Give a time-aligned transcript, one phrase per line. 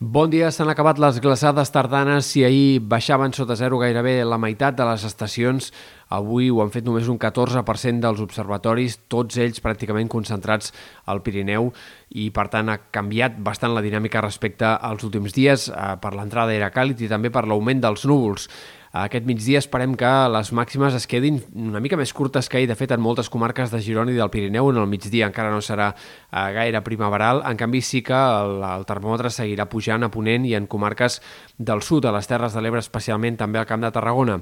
[0.00, 2.28] Bon dia, s'han acabat les glaçades tardanes.
[2.30, 5.72] Si ahir baixaven sota zero gairebé la meitat de les estacions,
[6.14, 10.70] avui ho han fet només un 14% dels observatoris, tots ells pràcticament concentrats
[11.10, 11.72] al Pirineu
[12.14, 16.52] i per tant ha canviat bastant la dinàmica respecte als últims dies eh, per l'entrada
[16.52, 18.46] d'aire càlid i també per l'augment dels núvols.
[18.96, 22.68] Aquest migdia esperem que les màximes es quedin una mica més curtes que ahir.
[22.70, 25.60] De fet, en moltes comarques de Girona i del Pirineu en el migdia encara no
[25.60, 27.42] serà eh, gaire primaveral.
[27.44, 31.20] En canvi, sí que el, el termòmetre seguirà pujant a Ponent i en comarques
[31.58, 34.38] del sud, a les Terres de l'Ebre, especialment també al Camp de Tarragona,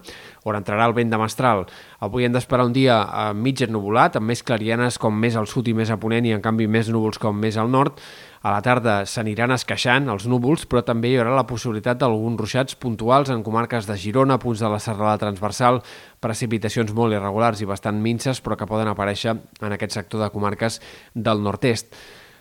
[0.46, 1.66] on entrarà el vent de mestral.
[2.06, 5.66] Avui hem d'esperar un dia eh, mig ennubulat, amb més clarianes com més al sud
[5.66, 7.98] i més a Ponent i en canvi més núvols com més al nord.
[8.46, 12.76] A la tarda s'aniran esqueixant els núvols, però també hi haurà la possibilitat d'alguns ruixats
[12.78, 15.82] puntuals en comarques de Girona, punts de la serralada transversal,
[16.20, 20.80] precipitacions molt irregulars i bastant minces, però que poden aparèixer en aquest sector de comarques
[21.14, 21.92] del nord-est.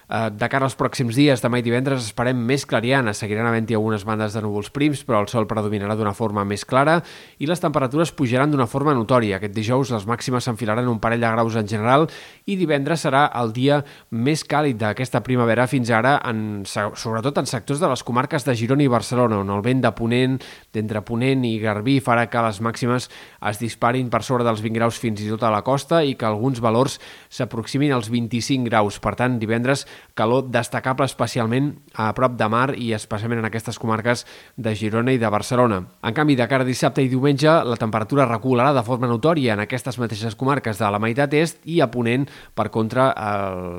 [0.05, 3.17] Eh, de cara als pròxims dies, demà i divendres, esperem més clarianes.
[3.17, 6.99] Seguiran havent-hi algunes bandes de núvols prims, però el sol predominarà d'una forma més clara
[7.41, 9.39] i les temperatures pujaran d'una forma notòria.
[9.39, 12.05] Aquest dijous les màximes s'enfilaran un parell de graus en general
[12.45, 17.81] i divendres serà el dia més càlid d'aquesta primavera fins ara, en, sobretot en sectors
[17.81, 20.37] de les comarques de Girona i Barcelona, on el vent de Ponent,
[20.75, 23.09] d'entre Ponent i Garbí farà que les màximes
[23.49, 26.27] es disparin per sobre dels 20 graus fins i tot a la costa i que
[26.29, 26.99] alguns valors
[27.29, 28.99] s'aproximin als 25 graus.
[29.01, 34.25] Per tant, divendres calor destacable especialment a prop de mar i especialment en aquestes comarques
[34.55, 35.81] de Girona i de Barcelona.
[36.03, 39.63] En canvi, de cara a dissabte i diumenge, la temperatura recularà de forma notòria en
[39.65, 43.09] aquestes mateixes comarques de la meitat est i a Ponent, per contra,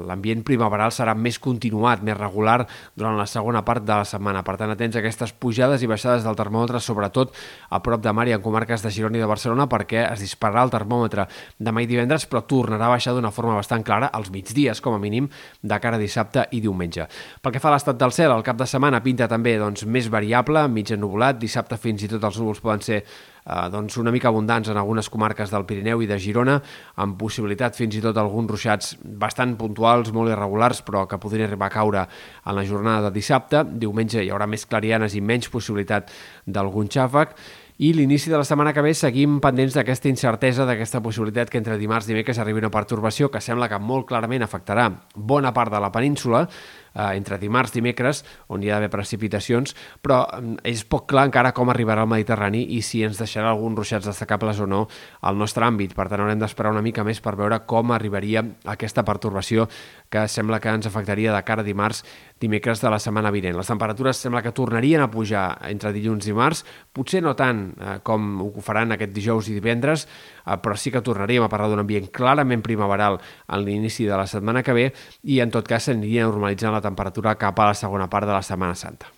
[0.07, 4.45] l'ambient primaveral serà més continuat, més regular durant la segona part de la setmana.
[4.45, 7.35] Per tant, atents a aquestes pujades i baixades del termòmetre, sobretot
[7.71, 10.67] a prop de mar i en comarques de Girona i de Barcelona, perquè es dispararà
[10.67, 11.27] el termòmetre
[11.59, 15.01] demà i divendres, però tornarà a baixar d'una forma bastant clara als migdies, com a
[15.03, 15.31] mínim,
[15.63, 17.07] de cara a dissabte i diumenge.
[17.43, 20.09] Pel que fa a l'estat del cel, el cap de setmana pinta també doncs, més
[20.13, 24.31] variable, mig ennubulat, dissabte fins i tot els núvols poden ser eh, doncs una mica
[24.31, 26.57] abundants en algunes comarques del Pirineu i de Girona,
[27.03, 31.71] amb possibilitat fins i tot alguns ruixats bastant puntuals, molt irregulars, però que podrien arribar
[31.71, 33.65] a caure en la jornada de dissabte.
[33.67, 36.13] Diumenge hi haurà més clarianes i menys possibilitat
[36.47, 37.37] d'algun xàfec,
[37.79, 41.77] i l'inici de la setmana que ve seguim pendents d'aquesta incertesa, d'aquesta possibilitat que entre
[41.77, 45.81] dimarts i dimecres arribi una pertorbació que sembla que molt clarament afectarà bona part de
[45.85, 46.47] la península,
[46.97, 51.27] eh, entre dimarts i dimecres, on hi ha d'haver precipitacions, però mm, és poc clar
[51.29, 54.87] encara com arribarà al Mediterrani i si ens deixarà alguns ruixats destacables o no
[55.21, 55.93] al nostre àmbit.
[55.97, 59.69] Per tant, haurem d'esperar una mica més per veure com arribaria aquesta pertorbació
[60.09, 62.05] que sembla que ens afectaria de cara a dimarts,
[62.41, 63.57] dimecres de la setmana vinent.
[63.57, 67.97] Les temperatures sembla que tornarien a pujar entre dilluns i març, potser no tant eh,
[68.07, 70.07] com ho faran aquest dijous i divendres,
[70.45, 74.29] eh, però sí que tornaríem a parlar d'un ambient clarament primaveral a l'inici de la
[74.29, 74.89] setmana que ve
[75.25, 78.45] i en tot cas s'aniria normalitzant la temperatura cap a la segona part de la
[78.45, 79.16] Setmana Santa.